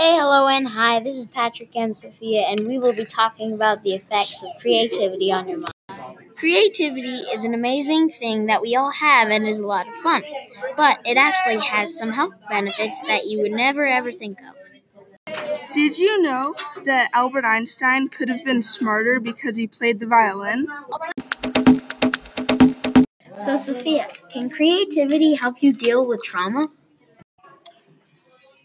Hey, 0.00 0.16
hello 0.16 0.48
and 0.48 0.66
hi, 0.66 0.98
this 1.00 1.14
is 1.14 1.26
Patrick 1.26 1.76
and 1.76 1.94
Sophia, 1.94 2.46
and 2.48 2.66
we 2.66 2.78
will 2.78 2.94
be 2.94 3.04
talking 3.04 3.52
about 3.52 3.82
the 3.82 3.92
effects 3.92 4.42
of 4.42 4.48
creativity 4.58 5.30
on 5.30 5.46
your 5.46 5.58
mind. 5.58 5.74
Creativity 6.36 7.18
is 7.34 7.44
an 7.44 7.52
amazing 7.52 8.08
thing 8.08 8.46
that 8.46 8.62
we 8.62 8.74
all 8.74 8.90
have 8.92 9.28
and 9.28 9.46
is 9.46 9.60
a 9.60 9.66
lot 9.66 9.86
of 9.86 9.94
fun, 9.96 10.22
but 10.74 10.98
it 11.04 11.18
actually 11.18 11.58
has 11.58 11.98
some 11.98 12.12
health 12.12 12.32
benefits 12.48 13.02
that 13.02 13.26
you 13.26 13.42
would 13.42 13.52
never 13.52 13.86
ever 13.86 14.10
think 14.10 14.38
of. 14.40 15.34
Did 15.74 15.98
you 15.98 16.22
know 16.22 16.54
that 16.86 17.10
Albert 17.12 17.44
Einstein 17.44 18.08
could 18.08 18.30
have 18.30 18.42
been 18.42 18.62
smarter 18.62 19.20
because 19.20 19.58
he 19.58 19.66
played 19.66 19.98
the 20.00 20.06
violin? 20.06 20.66
So, 23.34 23.56
Sophia, 23.56 24.08
can 24.32 24.48
creativity 24.48 25.34
help 25.34 25.62
you 25.62 25.74
deal 25.74 26.06
with 26.06 26.22
trauma? 26.22 26.70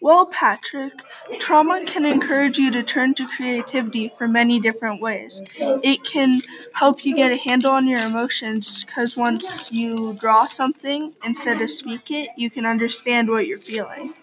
Well, 0.06 0.28
Patrick, 0.28 0.94
trauma 1.40 1.84
can 1.86 2.06
encourage 2.06 2.58
you 2.58 2.72
to 2.72 2.84
turn 2.84 3.14
to 3.16 3.28
creativity 3.28 4.12
for 4.18 4.28
many 4.28 4.60
different 4.60 5.02
ways. 5.02 5.42
It 5.60 6.04
can 6.04 6.42
help 6.74 7.06
you 7.06 7.16
get 7.16 7.32
a 7.32 7.38
handle 7.38 7.72
on 7.72 7.88
your 7.88 8.00
emotions 8.00 8.84
because 8.84 9.16
once 9.18 9.72
you 9.72 10.14
draw 10.20 10.46
something 10.46 11.14
instead 11.24 11.62
of 11.62 11.70
speak 11.70 12.12
it, 12.12 12.30
you 12.38 12.50
can 12.50 12.66
understand 12.66 13.30
what 13.30 13.48
you're 13.48 13.58
feeling. 13.58 14.14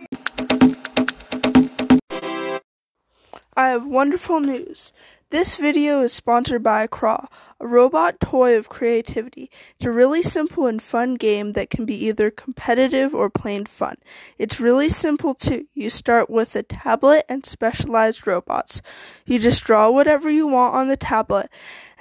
I 3.54 3.68
have 3.68 3.86
wonderful 3.86 4.40
news. 4.40 4.94
This 5.28 5.56
video 5.56 6.00
is 6.02 6.12
sponsored 6.12 6.62
by 6.62 6.86
Craw, 6.86 7.26
a 7.60 7.66
robot 7.66 8.18
toy 8.18 8.56
of 8.56 8.70
creativity. 8.70 9.50
It's 9.76 9.84
a 9.84 9.90
really 9.90 10.22
simple 10.22 10.66
and 10.66 10.82
fun 10.82 11.16
game 11.16 11.52
that 11.52 11.68
can 11.68 11.84
be 11.84 11.94
either 12.06 12.30
competitive 12.30 13.14
or 13.14 13.28
plain 13.28 13.66
fun. 13.66 13.96
It's 14.38 14.58
really 14.58 14.88
simple 14.88 15.34
too. 15.34 15.66
You 15.74 15.90
start 15.90 16.30
with 16.30 16.56
a 16.56 16.62
tablet 16.62 17.26
and 17.28 17.44
specialized 17.44 18.26
robots. 18.26 18.80
You 19.26 19.38
just 19.38 19.64
draw 19.64 19.90
whatever 19.90 20.30
you 20.30 20.46
want 20.46 20.74
on 20.74 20.88
the 20.88 20.96
tablet, 20.96 21.50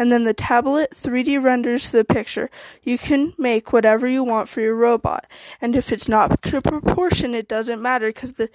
and 0.02 0.12
then 0.12 0.24
the 0.24 0.34
tablet 0.34 0.90
3D 0.96 1.44
renders 1.44 1.92
the 1.92 2.04
picture. 2.04 2.50
You 2.82 2.98
can 2.98 3.36
make 3.38 3.72
whatever 3.72 4.08
you 4.08 4.24
want 4.24 4.50
for 4.50 4.60
your 4.60 4.74
robot, 4.74 5.28
and 5.62 5.76
if 5.76 5.92
it's 5.92 6.10
not 6.10 6.42
to 6.42 6.60
proportion, 6.60 7.36
it 7.36 7.48
doesn't 7.48 7.80
matter 7.80 8.08
because 8.08 8.34
the 8.34 8.50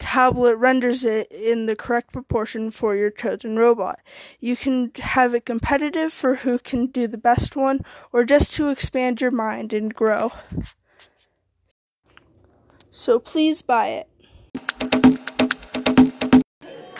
tablet 0.00 0.56
renders 0.56 1.04
it 1.04 1.30
in 1.30 1.66
the 1.66 1.76
correct 1.76 2.12
proportion 2.12 2.72
for 2.72 2.96
your 2.96 3.10
chosen 3.10 3.56
robot. 3.56 4.00
You 4.40 4.56
can 4.56 4.90
have 4.98 5.36
it 5.36 5.46
competitive 5.46 6.12
for 6.12 6.34
who 6.34 6.58
can 6.58 6.86
do 6.86 7.06
the 7.06 7.16
best 7.16 7.54
one, 7.54 7.84
or 8.12 8.24
just 8.24 8.52
to 8.54 8.68
expand 8.68 9.20
your 9.20 9.30
mind 9.30 9.72
and 9.72 9.94
grow. 9.94 10.32
So 12.90 13.20
please 13.20 13.62
buy 13.62 13.90
it. 13.90 14.08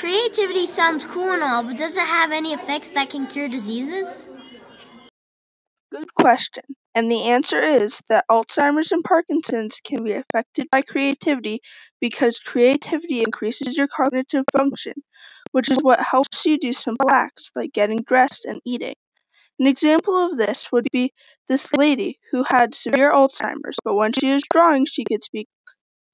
Creativity 0.09 0.65
sounds 0.65 1.05
cool 1.05 1.33
and 1.33 1.43
all, 1.43 1.63
but 1.63 1.77
does 1.77 1.99
it 1.99 2.07
have 2.07 2.33
any 2.33 2.55
effects 2.55 2.89
that 2.89 3.11
can 3.11 3.27
cure 3.27 3.47
diseases? 3.47 4.27
Good 5.93 6.15
question. 6.15 6.65
And 6.95 7.13
the 7.13 7.25
answer 7.25 7.61
is 7.61 8.01
that 8.09 8.25
Alzheimer's 8.31 8.91
and 8.91 9.05
Parkinson's 9.05 9.83
can 9.85 10.05
be 10.05 10.13
affected 10.13 10.69
by 10.73 10.81
creativity 10.81 11.61
because 12.01 12.39
creativity 12.39 13.21
increases 13.21 13.77
your 13.77 13.87
cognitive 13.87 14.47
function, 14.51 14.95
which 15.53 15.71
is 15.71 15.83
what 15.83 16.01
helps 16.01 16.47
you 16.47 16.57
do 16.57 16.73
simple 16.73 17.11
acts 17.11 17.51
like 17.55 17.75
getting 17.75 17.99
dressed 17.99 18.47
and 18.47 18.63
eating. 18.65 18.95
An 19.59 19.67
example 19.67 20.17
of 20.17 20.39
this 20.39 20.73
would 20.73 20.89
be 20.91 21.13
this 21.49 21.75
lady 21.75 22.19
who 22.31 22.45
had 22.45 22.75
severe 22.75 23.13
Alzheimer's, 23.13 23.77
but 23.85 23.95
when 23.95 24.15
she 24.15 24.33
was 24.33 24.43
drawing, 24.51 24.87
she 24.87 25.05
could 25.05 25.23
speak 25.23 25.49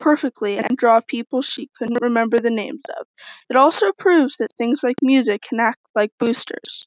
perfectly 0.04 0.58
and 0.58 0.76
draw 0.76 1.00
people 1.00 1.40
she 1.40 1.70
couldn't 1.78 2.02
remember 2.02 2.38
the 2.38 2.50
names 2.50 2.82
of. 3.00 3.06
It 3.48 3.56
also 3.56 3.90
proves 3.92 4.36
that 4.36 4.52
things 4.52 4.84
like 4.84 4.96
music 5.00 5.40
can 5.40 5.58
act 5.60 5.78
like 5.94 6.12
boosters. 6.18 6.86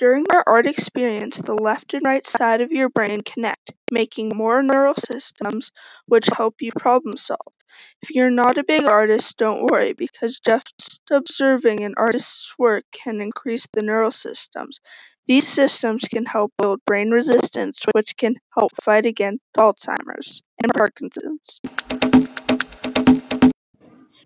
During 0.00 0.26
our 0.34 0.42
art 0.44 0.66
experience, 0.66 1.36
the 1.38 1.54
left 1.54 1.94
and 1.94 2.04
right 2.04 2.26
side 2.26 2.62
of 2.62 2.72
your 2.72 2.88
brain 2.88 3.20
connect, 3.20 3.70
making 3.92 4.32
more 4.34 4.60
neural 4.60 4.96
systems 4.96 5.70
which 6.06 6.26
help 6.26 6.56
you 6.60 6.72
problem 6.76 7.16
solve. 7.16 7.54
If 8.02 8.10
you're 8.10 8.28
not 8.28 8.58
a 8.58 8.64
big 8.64 8.84
artist, 8.84 9.36
don't 9.36 9.66
worry, 9.66 9.92
because 9.92 10.40
just 10.40 11.00
observing 11.12 11.84
an 11.84 11.94
artist's 11.96 12.52
work 12.58 12.84
can 12.90 13.20
increase 13.20 13.68
the 13.72 13.82
neural 13.82 14.10
systems. 14.10 14.80
These 15.26 15.46
systems 15.46 16.02
can 16.02 16.26
help 16.26 16.52
build 16.60 16.80
brain 16.84 17.10
resistance, 17.10 17.78
which 17.94 18.16
can 18.16 18.34
help 18.54 18.72
fight 18.82 19.06
against 19.06 19.40
Alzheimer's 19.56 20.42
and 20.60 20.72
Parkinson's. 20.74 21.60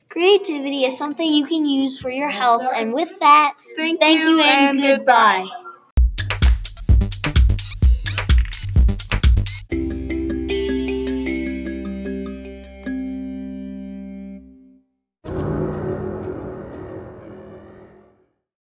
Creativity 0.08 0.84
is 0.84 0.96
something 0.96 1.30
you 1.30 1.44
can 1.44 1.66
use 1.66 2.00
for 2.00 2.08
your 2.08 2.30
health, 2.30 2.66
and 2.74 2.94
with 2.94 3.18
that, 3.20 3.54
Thank, 3.76 4.00
thank 4.00 4.20
you 4.20 4.40
and 4.40 4.78
and 4.80 4.98
goodbye. 4.98 5.46